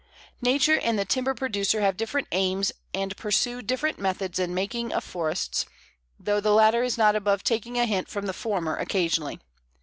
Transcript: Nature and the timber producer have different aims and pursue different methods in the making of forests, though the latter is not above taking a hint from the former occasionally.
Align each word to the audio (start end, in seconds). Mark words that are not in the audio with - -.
Nature 0.41 0.79
and 0.79 0.97
the 0.97 1.05
timber 1.05 1.35
producer 1.35 1.79
have 1.81 1.95
different 1.95 2.27
aims 2.31 2.71
and 2.91 3.15
pursue 3.17 3.61
different 3.61 3.99
methods 3.99 4.39
in 4.39 4.49
the 4.49 4.55
making 4.55 4.91
of 4.91 5.03
forests, 5.03 5.63
though 6.19 6.39
the 6.41 6.55
latter 6.55 6.81
is 6.81 6.97
not 6.97 7.15
above 7.15 7.43
taking 7.43 7.77
a 7.77 7.85
hint 7.85 8.07
from 8.07 8.25
the 8.25 8.33
former 8.33 8.75
occasionally. 8.75 9.39